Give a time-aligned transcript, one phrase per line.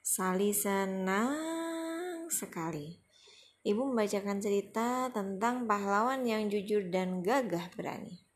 [0.00, 2.96] Sali senang sekali.
[3.60, 8.27] Ibu membacakan cerita tentang pahlawan yang jujur dan gagah berani.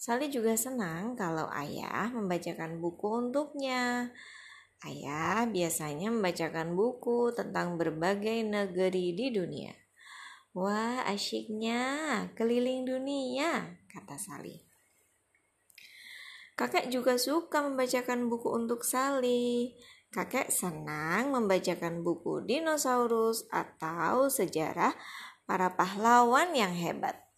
[0.00, 4.08] Sali juga senang kalau ayah membacakan buku untuknya.
[4.80, 9.76] Ayah biasanya membacakan buku tentang berbagai negeri di dunia.
[10.56, 11.84] Wah, asyiknya
[12.32, 14.64] keliling dunia, kata Sali.
[16.56, 19.76] Kakek juga suka membacakan buku untuk Sali.
[20.08, 24.96] Kakek senang membacakan buku dinosaurus atau sejarah
[25.44, 27.29] para pahlawan yang hebat.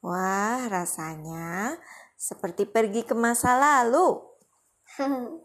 [0.00, 1.76] Wah, rasanya
[2.16, 4.16] seperti pergi ke masa lalu.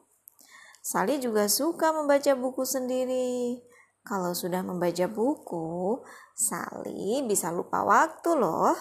[0.86, 3.60] Sali juga suka membaca buku sendiri.
[4.06, 6.00] Kalau sudah membaca buku,
[6.32, 8.78] Sali bisa lupa waktu loh.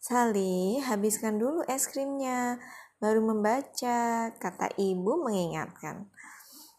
[0.00, 2.56] Sali, habiskan dulu es krimnya,
[3.02, 6.08] baru membaca, kata ibu mengingatkan.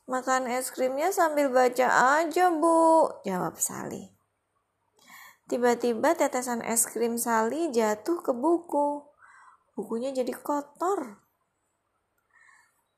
[0.07, 4.16] Makan es krimnya sambil baca aja, Bu, jawab Sali.
[5.47, 8.99] Tiba-tiba tetesan es krim Sali jatuh ke buku.
[9.79, 11.23] Bukunya jadi kotor.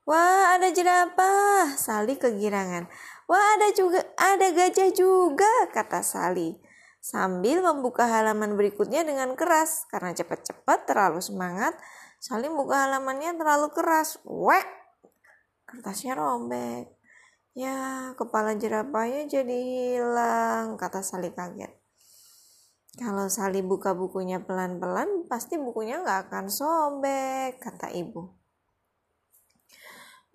[0.09, 1.77] Wah, ada jerapah.
[1.77, 2.89] Sali kegirangan.
[3.29, 6.57] Wah, ada juga ada gajah juga, kata Sali.
[6.97, 11.77] Sambil membuka halaman berikutnya dengan keras karena cepat-cepat terlalu semangat,
[12.17, 14.17] Sali membuka halamannya terlalu keras.
[14.25, 14.65] Wek!
[15.69, 16.89] Kertasnya robek.
[17.53, 19.57] Ya, kepala jerapahnya jadi
[20.01, 21.78] hilang, kata Sali kaget.
[22.99, 28.35] Kalau Sali buka bukunya pelan-pelan, pasti bukunya nggak akan sobek, kata ibu.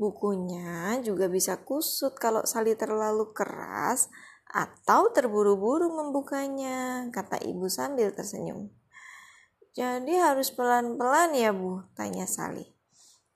[0.00, 4.08] Bukunya juga bisa kusut kalau Sali terlalu keras
[4.48, 8.72] atau terburu-buru membukanya, kata ibu sambil tersenyum.
[9.76, 12.64] Jadi harus pelan-pelan ya bu, tanya Sali.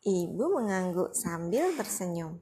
[0.09, 2.41] Ibu mengangguk sambil tersenyum.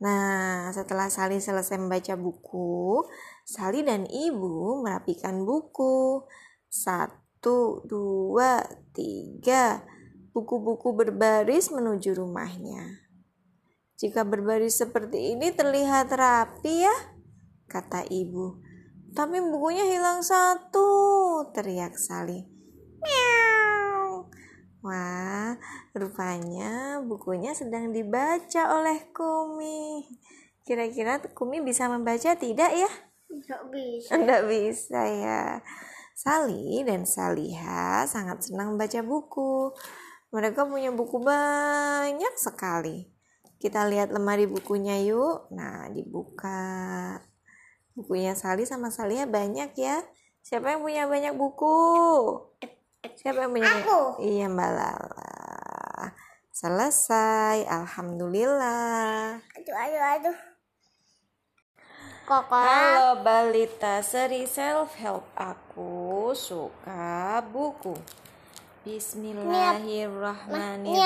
[0.00, 3.04] Nah, setelah Sali selesai membaca buku,
[3.50, 6.22] Sali dan ibu merapikan buku.
[6.70, 8.62] Satu, dua,
[8.94, 9.82] tiga.
[10.30, 13.02] Buku-buku berbaris menuju rumahnya.
[13.98, 16.94] Jika berbaris seperti ini terlihat rapi ya,
[17.66, 18.62] kata ibu.
[19.18, 20.86] Tapi bukunya hilang satu,
[21.50, 22.46] teriak Sali.
[23.02, 24.30] Meow.
[24.86, 25.58] Wah,
[25.90, 30.06] rupanya bukunya sedang dibaca oleh Kumi.
[30.62, 33.09] Kira-kira Kumi bisa membaca tidak ya?
[33.30, 34.10] Nggak bisa.
[34.18, 35.42] Enggak bisa ya.
[36.18, 39.72] Sali dan Saliha sangat senang membaca buku.
[40.30, 43.08] Mereka punya buku banyak sekali.
[43.56, 45.48] Kita lihat lemari bukunya yuk.
[45.54, 47.16] Nah, dibuka.
[47.96, 49.96] Bukunya Sali sama Saliha banyak ya.
[50.44, 51.76] Siapa yang punya banyak buku?
[53.16, 53.68] Siapa yang punya?
[53.80, 54.20] Aku.
[54.20, 56.12] Iya, Mbak Lala.
[56.52, 57.64] Selesai.
[57.64, 59.40] Alhamdulillah.
[59.40, 60.49] Aduh, aduh, aduh.
[62.30, 62.54] Koko.
[62.62, 67.98] Halo balita seri self help aku suka buku.
[68.86, 69.02] Ini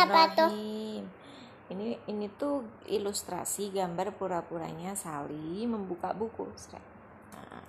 [0.05, 0.53] apa tuh?
[0.53, 1.09] Bismillahirrahmanirrahim.
[1.73, 6.44] ini ini tuh ilustrasi gambar pura-puranya Sali membuka buku
[7.32, 7.65] nah.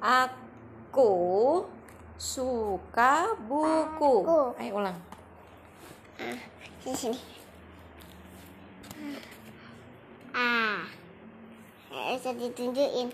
[0.00, 1.12] aku
[2.16, 4.56] suka buku Aku.
[4.56, 4.96] ayo ulang
[6.16, 6.40] Ah,
[6.80, 7.20] sini sini.
[10.32, 10.88] A.
[11.88, 13.08] Harus ditunjukin.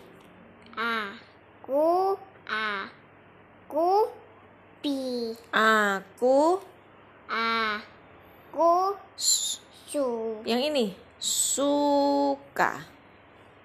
[0.75, 3.91] Aku, aku,
[4.82, 6.59] pi, aku
[7.29, 10.94] aku, su, yang ini.
[11.25, 12.85] Suka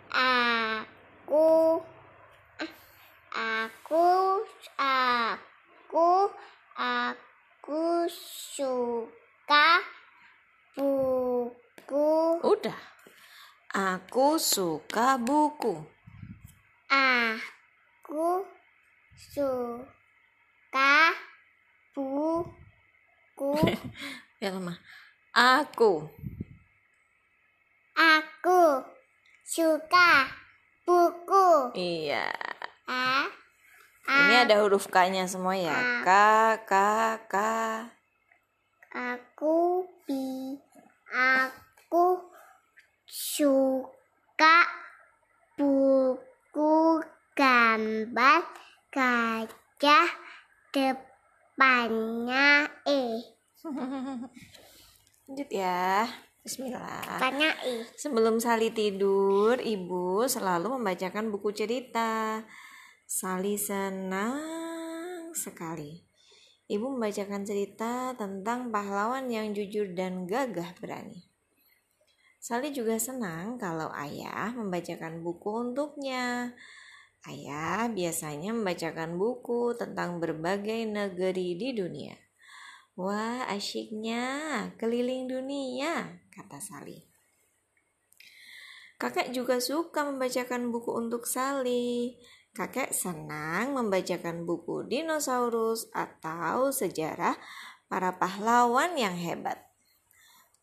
[0.10, 1.84] aku,
[3.36, 4.08] aku,
[4.80, 6.10] aku,
[6.80, 9.68] aku suka
[10.80, 12.08] buku.
[12.48, 12.80] udah
[13.74, 15.86] aku suka buku
[16.90, 18.42] Aku
[19.14, 21.14] suka
[21.94, 23.54] buku.
[24.42, 24.74] ya lama
[25.30, 26.10] aku
[27.94, 28.82] Aku
[29.46, 30.26] suka
[30.88, 31.78] buku.
[31.78, 32.34] iya
[32.90, 33.30] A,
[34.10, 36.10] ini ada huruf K-nya semua ya K
[36.66, 36.74] K
[37.30, 37.36] K
[38.90, 40.58] aku bi.
[41.14, 42.18] Aku
[43.06, 44.66] suka
[45.58, 47.02] buku
[47.38, 48.42] gambar
[48.90, 50.10] gajah
[50.74, 53.22] depannya E.
[55.30, 56.08] lanjut ya
[56.40, 57.20] Bismillah
[57.68, 57.84] E.
[58.00, 62.42] Sebelum Sali tidur, ibu selalu membacakan buku cerita.
[63.04, 64.40] Sali senang
[65.36, 66.00] sekali.
[66.72, 71.28] Ibu membacakan cerita tentang pahlawan yang jujur dan gagah berani.
[72.40, 76.56] Sali juga senang kalau ayah membacakan buku untuknya.
[77.28, 82.29] Ayah biasanya membacakan buku tentang berbagai negeri di dunia.
[83.00, 84.28] Wah, asyiknya
[84.76, 87.00] keliling dunia, kata Sali.
[89.00, 92.20] Kakek juga suka membacakan buku untuk Sali.
[92.52, 97.40] Kakek senang membacakan buku dinosaurus atau sejarah
[97.88, 99.64] para pahlawan yang hebat.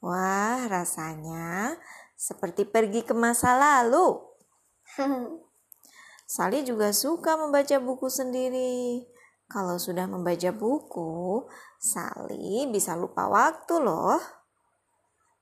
[0.04, 1.80] Wah, rasanya
[2.20, 4.20] seperti pergi ke masa lalu.
[6.36, 9.08] Sali juga suka membaca buku sendiri.
[9.46, 11.46] Kalau sudah membaca buku,
[11.78, 14.18] Sali bisa lupa waktu loh.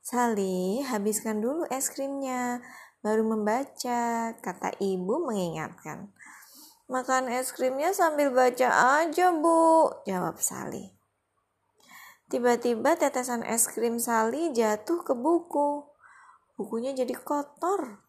[0.05, 2.61] Sali, habiskan dulu es krimnya,
[3.01, 6.13] baru membaca, kata ibu mengingatkan.
[6.85, 10.93] Makan es krimnya sambil baca aja, Bu, jawab Sali.
[12.29, 15.81] Tiba-tiba tetesan es krim Sali jatuh ke buku.
[16.57, 18.05] Bukunya jadi kotor.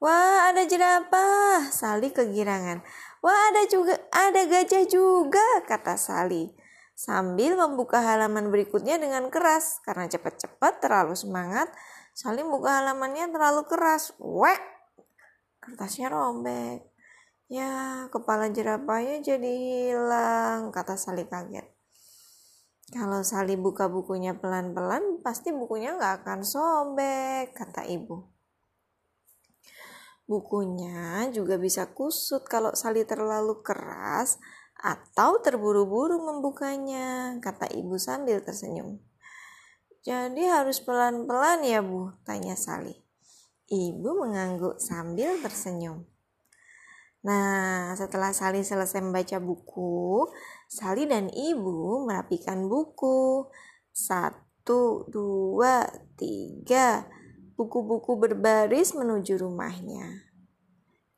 [0.00, 1.68] Wah, ada jerapah.
[1.68, 2.80] Sali kegirangan.
[3.20, 6.48] Wah, ada juga ada gajah juga, kata Sali.
[6.96, 11.68] Sambil membuka halaman berikutnya dengan keras karena cepat-cepat terlalu semangat.
[12.16, 14.12] Sali buka halamannya terlalu keras.
[14.20, 14.60] Wek!
[15.60, 16.84] Kertasnya robek.
[17.52, 19.52] Ya, kepala jerapahnya jadi
[19.92, 21.66] hilang, kata Sali kaget.
[22.90, 28.39] Kalau Sali buka bukunya pelan-pelan, pasti bukunya nggak akan sobek, kata ibu.
[30.30, 34.38] Bukunya juga bisa kusut kalau Sali terlalu keras
[34.78, 39.02] atau terburu-buru membukanya, kata ibu sambil tersenyum.
[40.06, 42.94] Jadi harus pelan-pelan ya bu, tanya Sali.
[43.66, 46.06] Ibu mengangguk sambil tersenyum.
[47.26, 50.30] Nah, setelah Sali selesai membaca buku,
[50.70, 53.50] Sali dan ibu merapikan buku.
[53.90, 57.18] Satu, dua, tiga.
[57.60, 60.24] Buku-buku berbaris menuju rumahnya.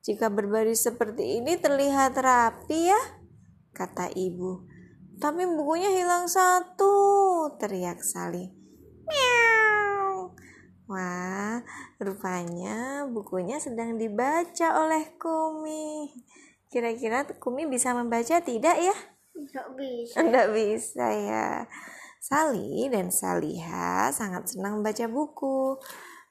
[0.03, 2.99] Jika berbaris seperti ini terlihat rapi ya,
[3.71, 4.67] kata ibu.
[5.23, 6.91] Tapi bukunya hilang satu,
[7.63, 8.51] teriak Sali.
[9.07, 10.35] Meow.
[10.91, 11.63] Wah,
[12.03, 16.11] rupanya bukunya sedang dibaca oleh Kumi.
[16.75, 18.97] Kira-kira Kumi bisa membaca tidak ya?
[19.39, 20.15] Nggak bisa.
[20.19, 21.71] Enggak bisa ya.
[22.19, 25.79] Sali dan Saliha sangat senang membaca buku.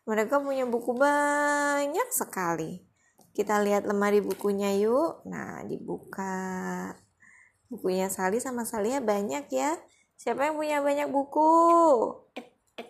[0.10, 2.82] Mereka punya buku banyak sekali.
[3.32, 5.24] Kita lihat lemari bukunya yuk.
[5.30, 6.92] Nah, dibuka.
[7.72, 9.78] Bukunya Sali sama Saliha banyak ya.
[10.20, 11.50] Siapa yang punya banyak buku?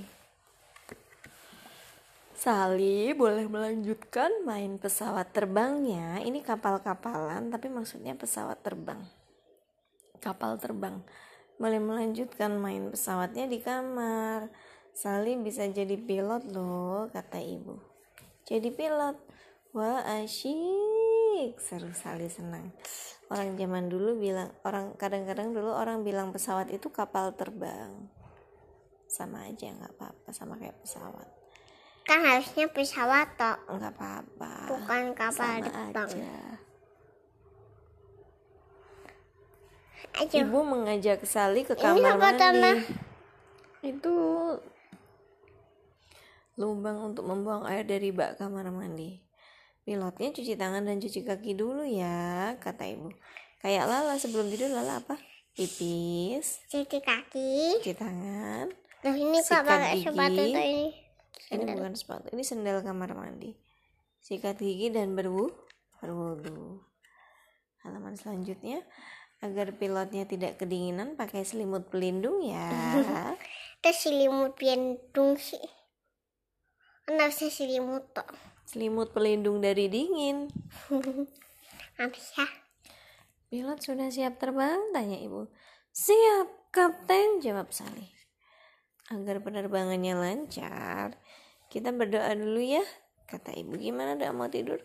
[2.32, 6.24] Sali boleh melanjutkan main pesawat terbangnya.
[6.24, 9.04] Ini kapal-kapalan, tapi maksudnya pesawat terbang.
[10.24, 11.04] Kapal terbang.
[11.60, 14.48] Boleh melanjutkan main pesawatnya di kamar.
[14.96, 17.76] Sali bisa jadi pilot loh, kata ibu.
[18.48, 19.20] Jadi pilot.
[19.76, 21.03] Wah, asyik.
[21.58, 22.70] Seru Sali senang.
[23.32, 28.12] Orang zaman dulu bilang, orang kadang-kadang dulu orang bilang pesawat itu kapal terbang.
[29.10, 31.30] Sama aja nggak apa-apa, sama kayak pesawat.
[32.04, 34.54] kan harusnya pesawat toh Nggak apa-apa.
[34.76, 36.36] bukan kapal Sama terbang aja.
[40.20, 42.84] ayo Ibu mengajak Sali ke Ini kamar mandi.
[43.88, 44.16] Itu
[46.60, 49.23] lubang untuk membuang air dari bak kamar mandi.
[49.84, 53.12] Pilotnya cuci tangan dan cuci kaki dulu ya, kata ibu.
[53.60, 55.20] Kayak Lala sebelum tidur Lala apa?
[55.54, 58.72] Pipis, cuci kaki cuci tangan.
[59.04, 60.08] Loh ini kok pakai gigi.
[60.08, 60.90] sepatu ini
[61.52, 63.52] Ini bukan sepatu, ini sendal kamar mandi.
[64.24, 65.52] Sikat gigi dan berwu,
[66.00, 66.80] berwudu.
[67.84, 68.80] Halaman selanjutnya,
[69.44, 72.72] agar pilotnya tidak kedinginan pakai selimut pelindung ya.
[73.84, 75.60] terus selimut pelindung sih
[77.04, 78.24] kan harusnya selimut toh
[78.64, 80.52] selimut pelindung dari dingin.
[81.94, 82.44] nggak bisa
[83.54, 84.82] Pilot sudah siap terbang?
[84.98, 85.46] Tanya ibu.
[85.94, 88.10] Siap, kapten, jawab Sali.
[89.14, 91.22] Agar penerbangannya lancar,
[91.70, 92.82] kita berdoa dulu ya,
[93.30, 93.78] kata ibu.
[93.78, 94.82] Gimana doa mau tidur?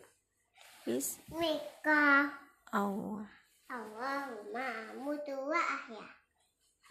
[0.85, 1.17] Bis.
[1.33, 2.29] Mika
[2.77, 3.25] Allah.
[3.73, 4.69] Allahumma
[5.01, 6.09] mutua ya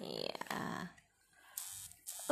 [0.01, 0.89] Iya.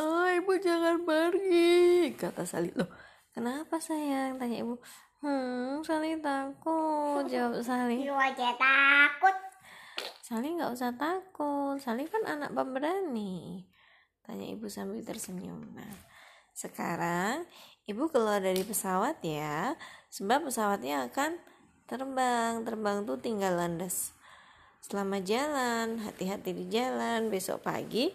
[0.02, 2.74] Oh, ibu jangan pergi, kata Sali.
[2.74, 2.90] Loh,
[3.36, 4.40] kenapa sayang?
[4.40, 4.80] Tanya ibu.
[5.20, 8.06] Hmm, Sali takut, jawab Sali.
[8.06, 9.34] lu aja takut
[10.26, 13.62] Sali nggak usah takut, Sali kan anak pemberani.
[14.26, 15.62] Tanya ibu sambil tersenyum.
[15.78, 15.96] Nah,
[16.56, 17.46] sekarang
[17.86, 19.78] ibu keluar dari pesawat ya,
[20.10, 21.38] sebab pesawatnya akan
[21.86, 22.66] terbang.
[22.66, 24.18] Terbang tuh tinggal landas.
[24.82, 27.30] Selamat jalan, hati-hati di jalan.
[27.30, 28.10] Besok pagi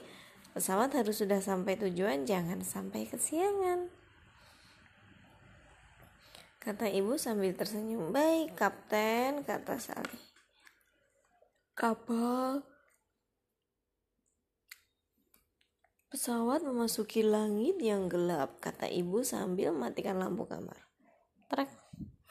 [0.51, 4.00] pesawat harus sudah sampai tujuan, jangan sampai kesiangan.
[6.61, 8.13] Kata ibu sambil tersenyum.
[8.13, 10.21] Baik, kapten, kata Sali.
[11.73, 12.61] Kapal
[16.11, 20.91] Pesawat memasuki langit yang gelap, kata ibu sambil matikan lampu kamar.
[21.47, 21.71] Trek.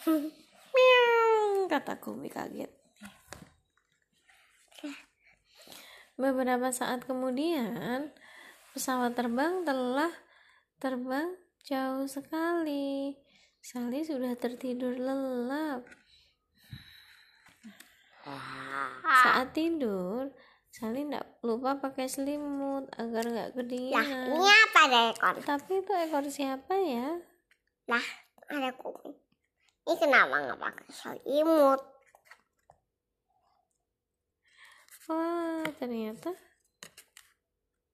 [0.75, 2.67] Miau, kata Kumi kaget.
[6.19, 8.11] Beberapa saat kemudian,
[8.75, 10.11] pesawat terbang telah
[10.83, 13.15] terbang jauh sekali.
[13.59, 15.83] Sali sudah tertidur lelap.
[19.03, 20.29] Saat tidur,
[20.69, 24.37] Sali tidak lupa pakai selimut agar nggak kedinginan.
[24.37, 27.17] ini apa ada ekor Tapi itu ekor siapa ya?
[27.89, 28.05] lah
[28.45, 29.17] ada kucing
[29.81, 31.81] ini kenapa nggak pakai selimut
[35.09, 36.37] Wah, ternyata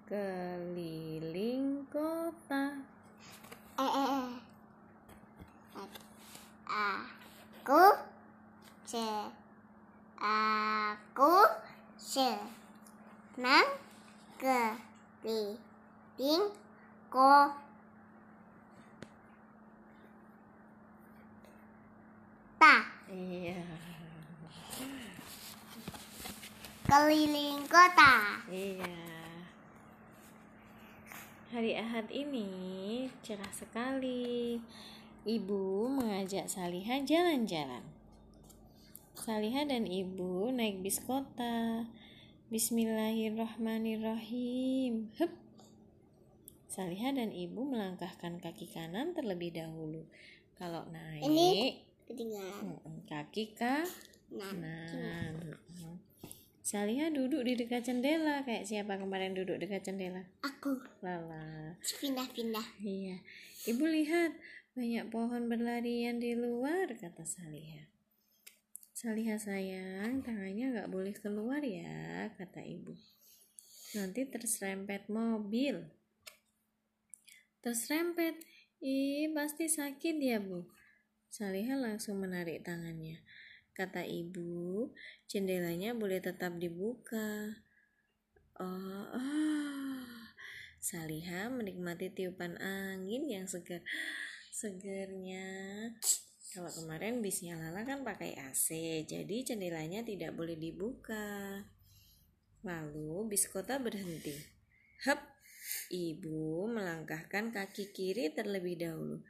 [0.05, 2.77] keliling kota.
[3.81, 4.29] Eh, eh, eh.
[6.69, 7.83] Aku
[8.85, 9.01] se
[10.21, 11.72] aku
[15.23, 15.55] mengkeliling
[17.07, 17.55] kota.
[23.07, 23.63] Iya.
[26.83, 28.43] Keliling kota.
[28.51, 28.99] Iya.
[31.55, 34.59] Hari Ahad ini cerah sekali.
[35.23, 37.92] Ibu mengajak Saliha jalan-jalan.
[39.13, 41.85] Saliha dan ibu naik bis kota.
[42.49, 45.13] Bismillahirrahmanirrahim.
[45.21, 45.29] Hup.
[46.65, 50.01] Saliha dan ibu melangkahkan kaki kanan terlebih dahulu.
[50.57, 51.77] Kalau naik, Ini
[52.09, 52.73] ketinggalan.
[53.05, 54.41] kaki kanan.
[54.41, 55.29] Nah.
[56.65, 60.25] Saliha duduk di dekat jendela kayak siapa kemarin duduk dekat jendela?
[60.41, 61.77] aku Lala.
[62.01, 62.65] pindah-pindah.
[62.81, 63.21] Iya.
[63.69, 64.33] Ibu lihat
[64.73, 67.92] banyak pohon berlarian di luar kata Saliha.
[69.03, 72.95] Saliha sayang, tangannya nggak boleh keluar ya kata ibu.
[73.99, 75.75] Nanti terserempet mobil.
[77.59, 78.39] Terserempet,
[78.79, 80.63] ih pasti sakit ya bu.
[81.27, 83.19] Saliha langsung menarik tangannya.
[83.75, 84.95] Kata ibu,
[85.27, 87.59] jendelanya boleh tetap dibuka.
[88.55, 90.31] Oh, ah.
[90.79, 93.83] Saliha menikmati tiupan angin yang segar.
[94.55, 95.91] Segernya.
[96.53, 98.77] Kalau kemarin bisnya Lala kan pakai AC,
[99.09, 101.65] jadi jendelanya tidak boleh dibuka.
[102.61, 104.37] Lalu bis kota berhenti.
[105.01, 105.17] Hep,
[105.89, 109.25] ibu melangkahkan kaki kiri terlebih dahulu.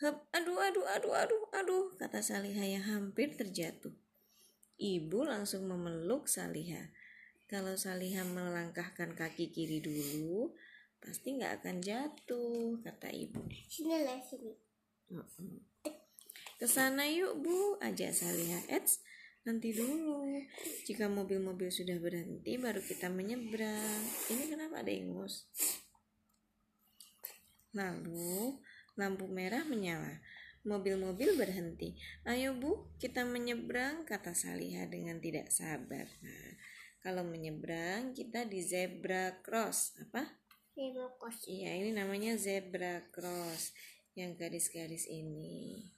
[0.00, 3.92] Hep, aduh, aduh, aduh, aduh, aduh, kata Saliha yang hampir terjatuh.
[4.80, 6.88] Ibu langsung memeluk Saliha.
[7.52, 10.56] Kalau Saliha melangkahkan kaki kiri dulu,
[11.04, 13.44] pasti nggak akan jatuh, kata ibu.
[13.68, 14.56] Sini lah sini.
[16.56, 18.64] Ke sana yuk bu, ajak Saliha.
[18.72, 19.04] Eits,
[19.44, 20.40] nanti dulu.
[20.88, 24.02] Jika mobil-mobil sudah berhenti, baru kita menyeberang.
[24.32, 25.44] Ini kenapa ada ingus?
[27.76, 28.56] Lalu,
[28.96, 30.24] lampu merah menyala.
[30.64, 31.94] Mobil-mobil berhenti.
[32.24, 36.08] Ayo bu, kita menyeberang, kata Saliha dengan tidak sabar.
[36.24, 36.50] Nah,
[37.04, 39.94] kalau menyeberang, kita di zebra cross.
[40.00, 40.26] Apa?
[40.74, 41.44] Lima kos.
[41.46, 43.76] Iya, ini namanya zebra cross
[44.18, 45.95] yang garis-garis ini.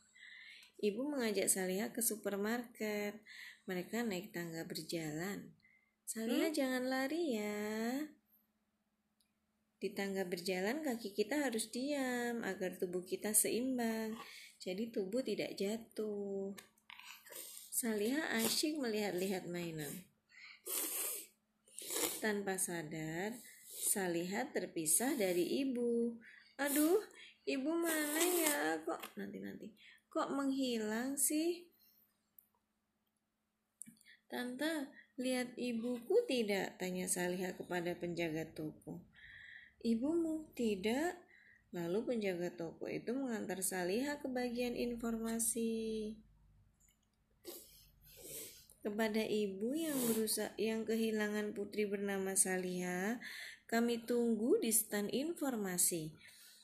[0.79, 3.19] Ibu mengajak Saliha ke supermarket.
[3.67, 5.51] Mereka naik tangga berjalan.
[6.07, 8.07] Saliha jangan lari ya.
[9.79, 14.15] Di tangga berjalan kaki kita harus diam agar tubuh kita seimbang.
[14.59, 16.55] Jadi tubuh tidak jatuh.
[17.71, 20.07] Saliha asyik melihat-lihat mainan.
[22.19, 23.39] Tanpa sadar,
[23.71, 26.19] Saliha terpisah dari ibu.
[26.59, 26.99] Aduh,
[27.47, 28.83] ibu mana ya?
[28.83, 29.71] Kok nanti-nanti.
[30.09, 31.69] Kok menghilang sih?
[34.29, 36.77] Tante, lihat ibuku tidak?
[36.81, 39.05] Tanya Saliha kepada penjaga toko.
[39.81, 41.17] Ibumu tidak?
[41.73, 46.17] Lalu penjaga toko itu mengantar Saliha ke bagian informasi.
[48.81, 53.21] Kepada ibu yang berusaha yang kehilangan putri bernama Saliha,
[53.69, 56.17] kami tunggu di stand informasi.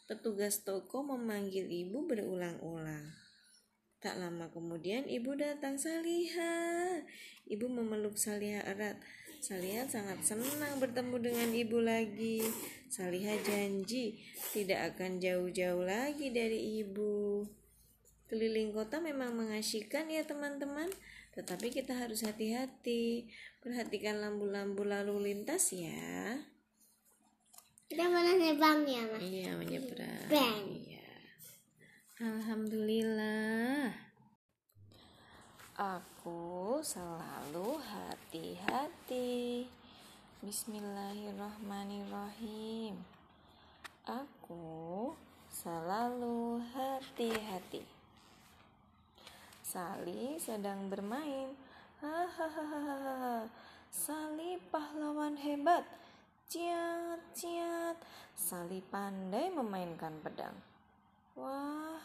[0.08, 3.23] Petugas toko memanggil ibu berulang-ulang.
[4.04, 7.00] Tak lama kemudian ibu datang Saliha.
[7.48, 9.00] Ibu memeluk Saliha erat.
[9.40, 12.44] Saliha sangat senang bertemu dengan ibu lagi.
[12.92, 14.20] Saliha janji
[14.52, 17.48] tidak akan jauh-jauh lagi dari ibu.
[18.28, 20.92] Keliling kota memang mengasyikan ya teman-teman,
[21.32, 23.32] tetapi kita harus hati-hati.
[23.64, 26.36] Perhatikan lampu-lampu lalu lintas ya.
[27.88, 29.20] Kita mana nebang ya mas?
[29.24, 30.28] Iya menyeberang.
[30.28, 30.60] Bang.
[30.76, 30.93] Iya.
[32.22, 33.90] Alhamdulillah.
[35.74, 39.66] Aku selalu hati-hati.
[40.38, 43.02] Bismillahirrahmanirrahim.
[44.06, 45.10] Aku
[45.50, 47.82] selalu hati-hati.
[49.66, 51.50] Sali sedang bermain.
[51.98, 53.50] Hahaha.
[53.90, 55.82] Sali pahlawan hebat.
[56.46, 57.98] Ciat, ciat.
[58.38, 60.73] Sali pandai memainkan pedang.
[61.34, 61.98] Wah,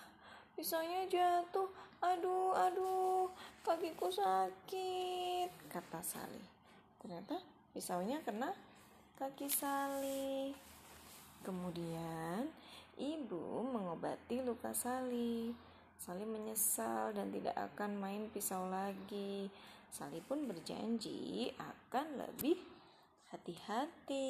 [0.57, 1.69] pisaunya jatuh.
[1.99, 3.27] Aduh, aduh,
[3.61, 6.43] kakiku sakit, kata Sali.
[6.97, 7.37] Ternyata
[7.75, 8.49] pisaunya kena
[9.19, 10.55] kaki Sali.
[11.43, 12.47] Kemudian,
[12.97, 15.53] ibu mengobati luka Sali.
[15.99, 19.51] Sali menyesal dan tidak akan main pisau lagi.
[19.91, 22.57] Sali pun berjanji akan lebih
[23.29, 24.29] hati-hati.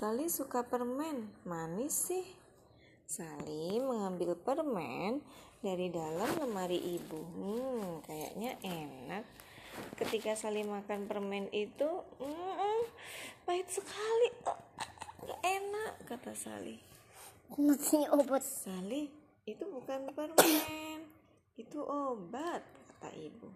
[0.00, 2.24] Sali suka permen, manis sih.
[3.04, 5.20] Sali mengambil permen
[5.60, 7.20] dari dalam lemari ibu.
[7.20, 9.28] Hmm, kayaknya enak.
[10.00, 11.84] Ketika Sali makan permen itu,
[12.16, 12.82] mm,
[13.44, 14.28] pahit sekali.
[14.48, 14.56] Oh,
[15.28, 16.80] gak enak, kata Sali.
[17.52, 18.40] Obat.
[18.40, 19.04] Sali,
[19.44, 21.12] itu bukan permen,
[21.60, 23.52] itu obat, kata ibu.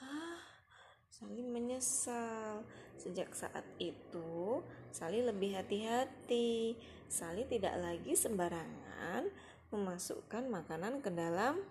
[0.00, 0.40] Hah,
[1.12, 2.64] Sali menyesal.
[3.00, 4.60] Sejak saat itu,
[4.92, 6.76] Sali lebih hati-hati.
[7.08, 9.24] Sali tidak lagi sembarangan
[9.72, 11.64] memasukkan makanan ke dalam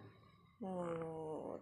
[0.58, 1.62] mulut.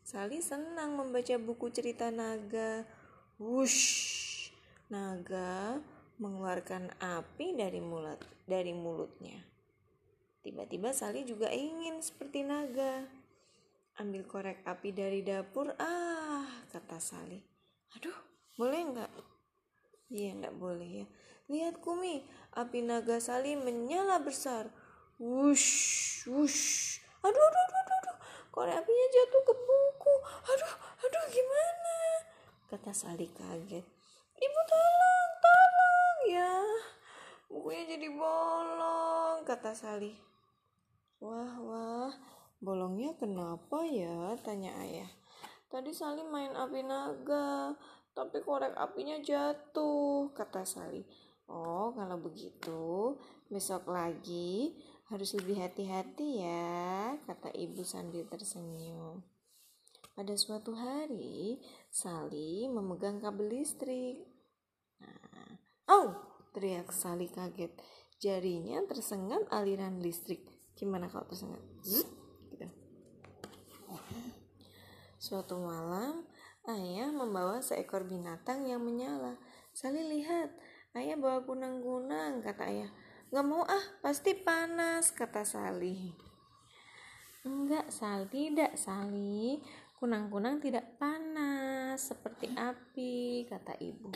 [0.00, 2.88] Sali senang membaca buku cerita naga.
[3.36, 4.48] Wush,
[4.88, 5.76] naga
[6.16, 9.36] mengeluarkan api dari mulut dari mulutnya.
[10.40, 13.04] Tiba-tiba Sali juga ingin seperti naga.
[14.00, 15.74] Ambil korek api dari dapur.
[15.76, 17.42] Ah, kata Sali.
[17.98, 18.25] Aduh,
[18.56, 19.12] boleh nggak?
[20.10, 21.06] Iya, nggak boleh ya.
[21.46, 22.26] Lihat Kumi,
[22.58, 24.66] api naga Sali menyala besar.
[25.16, 26.98] Wush, wush.
[27.22, 28.16] Aduh, aduh, aduh, aduh, aduh.
[28.50, 30.14] Korek apinya jatuh ke buku.
[30.50, 30.74] Aduh,
[31.06, 31.96] aduh, gimana?
[32.66, 33.86] Kata Sali kaget.
[34.36, 36.54] Ibu tolong, tolong ya.
[37.46, 40.12] Bukunya jadi bolong, kata Sali.
[41.22, 42.12] Wah, wah,
[42.60, 44.36] bolongnya kenapa ya?
[44.42, 45.08] Tanya ayah.
[45.72, 47.72] Tadi Sali main api naga,
[48.16, 51.04] tapi korek apinya jatuh, kata Sali.
[51.52, 53.20] Oh, kalau begitu,
[53.52, 54.72] besok lagi
[55.12, 59.20] harus lebih hati-hati ya, kata ibu sambil tersenyum.
[60.16, 61.60] Pada suatu hari,
[61.92, 64.24] Sali memegang kabel listrik.
[65.04, 65.60] Nah,
[65.92, 66.16] oh,
[66.56, 67.76] teriak Sali kaget.
[68.16, 70.40] Jarinya tersengat aliran listrik.
[70.72, 71.60] Gimana kalau tersengat?
[71.84, 72.08] Zzz,
[72.48, 72.64] gitu.
[75.20, 76.24] Suatu malam,
[76.70, 79.38] ayah membawa seekor binatang yang menyala.
[79.70, 80.50] Sali lihat,
[80.98, 82.90] ayah bawa kunang-kunang, kata ayah.
[83.30, 86.14] Gak mau ah, pasti panas, kata Sali.
[87.46, 89.62] Enggak, Sali, tidak, Sali.
[89.96, 94.12] Kunang-kunang tidak panas seperti api, kata ibu.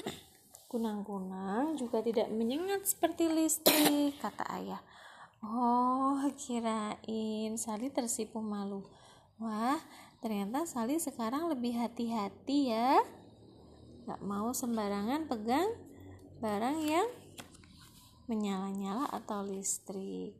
[0.70, 4.82] Kunang-kunang juga tidak menyengat seperti listrik, kata ayah.
[5.40, 8.84] Oh, kirain Sali tersipu malu.
[9.40, 9.80] Wah,
[10.20, 13.00] ternyata Sali sekarang lebih hati-hati ya.
[14.04, 15.68] Gak mau sembarangan pegang
[16.40, 17.08] barang yang
[18.30, 20.38] menyala-nyala atau listrik.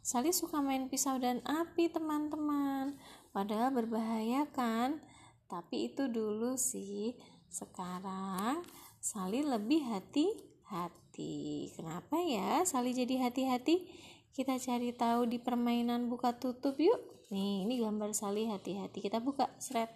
[0.00, 2.96] Sali suka main pisau dan api, teman-teman.
[3.28, 5.04] Padahal berbahaya kan?
[5.52, 7.12] Tapi itu dulu sih.
[7.52, 8.64] Sekarang
[8.98, 11.68] Sali lebih hati-hati.
[11.76, 13.84] Kenapa ya Sali jadi hati-hati?
[14.32, 17.17] Kita cari tahu di permainan buka tutup yuk.
[17.28, 19.04] Nih, ini gambar Sali hati-hati.
[19.04, 19.92] Kita buka seret.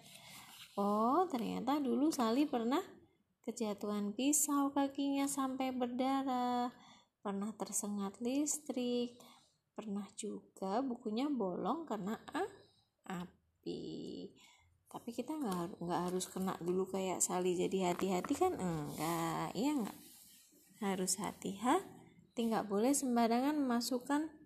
[0.77, 2.81] Oh, ternyata dulu Sali pernah
[3.41, 6.69] kejatuhan pisau kakinya sampai berdarah.
[7.25, 9.17] Pernah tersengat listrik.
[9.73, 12.51] Pernah juga bukunya bolong karena ah,
[13.09, 14.29] api.
[14.85, 19.99] Tapi kita nggak nggak harus kena dulu kayak Sali jadi hati-hati kan enggak, iya nggak?
[20.85, 24.42] Harus hati-hati, nggak boleh sembarangan memasukkan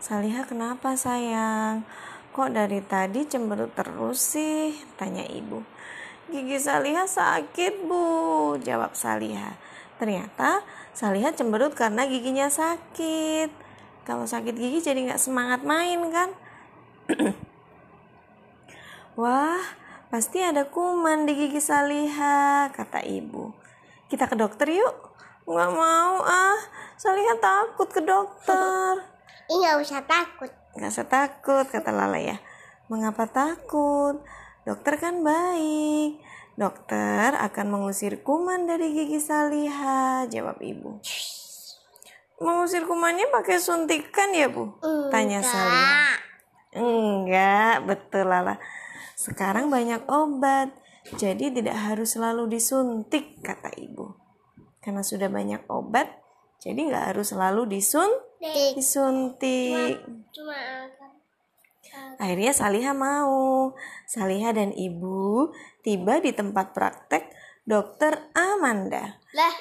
[0.01, 1.85] Saliha kenapa sayang?
[2.33, 4.73] Kok dari tadi cemberut terus sih?
[4.97, 5.72] Tanya ibu.
[6.31, 9.59] Gigi Saliha sakit bu, jawab Saliha.
[9.99, 10.63] Ternyata
[10.95, 13.51] Saliha cemberut karena giginya sakit.
[14.07, 16.29] Kalau sakit gigi jadi nggak semangat main kan?
[19.19, 19.63] Wah,
[20.07, 23.51] pasti ada kuman di gigi Saliha, kata ibu.
[24.07, 25.11] Kita ke dokter yuk.
[25.43, 26.59] Nggak mau ah,
[26.95, 29.03] Saliha takut ke dokter.
[29.51, 30.51] Nggak usah takut.
[30.79, 32.39] Nggak usah takut, kata Lala ya.
[32.87, 34.23] Mengapa takut?
[34.63, 36.19] Dokter kan baik.
[36.53, 41.01] Dokter akan mengusir kuman dari gigi Saliha, jawab ibu.
[42.37, 44.77] Mengusir kumannya pakai suntikan ya, Bu?
[45.09, 46.19] Tanya Saliha.
[46.77, 48.61] Enggak, betul Lala.
[49.17, 50.73] Sekarang banyak obat.
[51.19, 54.15] Jadi tidak harus selalu disuntik, kata ibu.
[54.79, 56.07] Karena sudah banyak obat,
[56.63, 58.07] jadi nggak harus selalu disun
[58.39, 58.79] Tik.
[58.79, 59.99] disuntik.
[60.31, 60.87] Cuma
[62.17, 63.52] Akhirnya Saliha mau.
[64.09, 65.51] Saliha dan ibu
[65.85, 67.29] tiba di tempat praktek
[67.63, 69.19] dokter Amanda.
[69.33, 69.55] lah.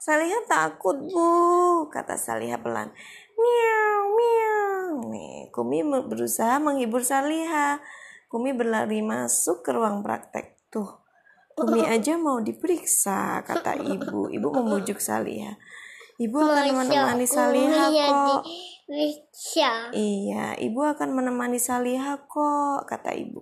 [0.00, 1.28] Saliha takut bu,
[1.92, 2.88] kata Saliha pelan.
[3.36, 5.12] Miau, miau.
[5.12, 7.78] Nih, Kumi berusaha menghibur Saliha.
[8.32, 10.56] Kumi berlari masuk ke ruang praktek.
[10.72, 10.88] Tuh,
[11.52, 14.32] Kumi aja mau diperiksa, kata ibu.
[14.32, 15.60] Ibu memujuk Saliha.
[16.20, 18.44] Ibu akan menemani Saliha kok.
[18.90, 19.88] Bisa.
[19.96, 23.40] Iya, ibu akan menemani Saliha kok, kata ibu.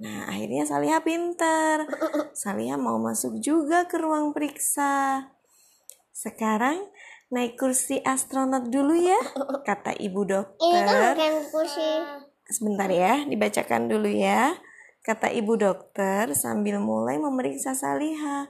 [0.00, 1.84] Nah, akhirnya Saliha pinter.
[2.32, 5.28] Saliha mau masuk juga ke ruang periksa.
[6.14, 6.88] Sekarang
[7.28, 9.20] naik kursi astronot dulu ya,
[9.66, 11.12] kata ibu Ini dokter.
[11.18, 11.90] bukan kursi.
[12.48, 14.56] Sebentar ya, dibacakan dulu ya.
[15.04, 18.48] Kata ibu dokter sambil mulai memeriksa Saliha.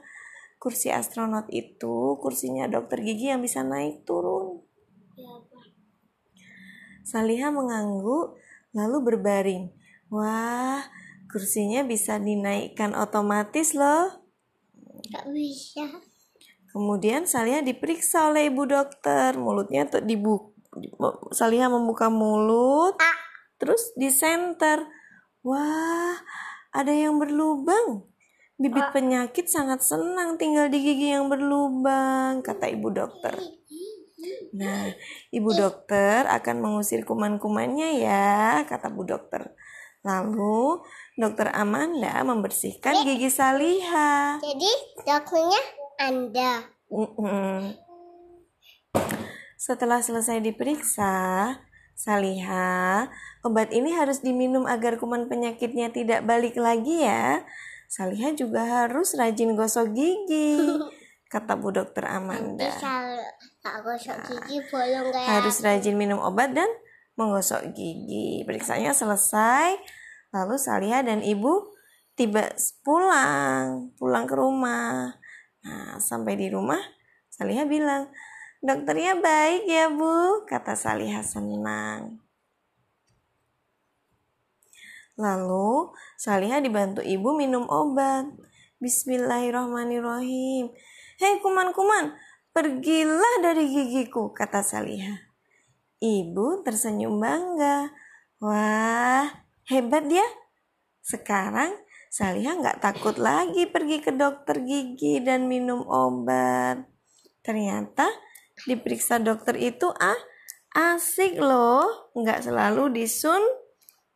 [0.57, 4.65] Kursi astronot itu kursinya dokter gigi yang bisa naik turun.
[7.05, 8.33] Saliha mengangguk
[8.73, 9.63] lalu berbaring.
[10.09, 10.81] Wah,
[11.29, 14.25] kursinya bisa dinaikkan otomatis loh.
[15.13, 15.85] Gak bisa.
[16.73, 19.37] Kemudian Saliha diperiksa oleh ibu dokter.
[19.37, 20.51] Mulutnya tuh dibuka.
[21.31, 23.15] Saliha membuka mulut, Ah.
[23.55, 24.83] terus di center.
[25.45, 26.19] Wah,
[26.75, 28.03] ada yang berlubang.
[28.55, 33.35] Bibit penyakit sangat senang tinggal di gigi yang berlubang, kata ibu dokter.
[34.55, 34.95] Nah,
[35.27, 39.51] ibu dokter akan mengusir kuman-kumannya ya, kata bu dokter.
[40.07, 40.79] Lalu,
[41.19, 44.39] dokter Amanda membersihkan gigi Saliha.
[44.39, 44.71] Jadi
[45.03, 45.61] dokternya
[45.99, 46.51] Anda.
[49.59, 51.11] Setelah selesai diperiksa,
[51.91, 53.11] Saliha,
[53.43, 57.43] obat ini harus diminum agar kuman penyakitnya tidak balik lagi ya.
[57.95, 60.59] Saliha juga harus rajin gosok gigi,
[61.31, 62.67] kata Bu Dokter Amanda.
[62.67, 63.15] Bisa
[63.63, 66.67] tak gosok gigi bolong kayak Harus rajin minum obat dan
[67.15, 68.43] menggosok gigi.
[68.43, 69.79] Periksanya selesai,
[70.35, 71.71] lalu Saliha dan Ibu
[72.19, 72.51] tiba
[72.83, 75.15] pulang, pulang ke rumah.
[75.63, 76.83] Nah, sampai di rumah,
[77.31, 78.11] Saliha bilang,
[78.59, 82.24] dokternya baik ya bu, kata Saliha senang.
[85.15, 88.27] Lalu Saliha dibantu ibu minum obat.
[88.83, 90.75] Bismillahirrahmanirrahim.
[91.15, 92.11] Hei kuman-kuman,
[92.51, 95.15] pergilah dari gigiku, kata Saliha.
[96.03, 97.95] Ibu tersenyum bangga.
[98.43, 99.23] Wah,
[99.71, 100.27] hebat ya.
[100.99, 101.71] Sekarang
[102.11, 106.83] Saliha nggak takut lagi pergi ke dokter gigi dan minum obat.
[107.39, 108.11] Ternyata
[108.67, 110.19] diperiksa dokter itu ah
[110.75, 113.39] asik loh, nggak selalu disun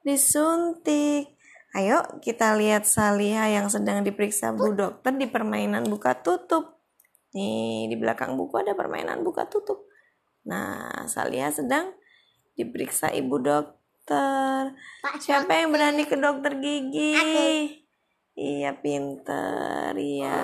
[0.04, 1.36] disuntik.
[1.78, 6.82] Ayo kita lihat Saliha yang sedang diperiksa bu dokter di permainan buka tutup.
[7.38, 9.86] Nih di belakang buku ada permainan buka tutup.
[10.50, 11.94] Nah Saliha sedang
[12.58, 14.74] diperiksa ibu dokter.
[15.06, 17.14] Pak Siapa yang berani ke dokter gigi?
[18.40, 20.40] Iya pinter, iya.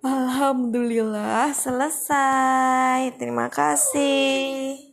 [0.00, 3.20] Alhamdulillah selesai.
[3.20, 4.89] Terima kasih.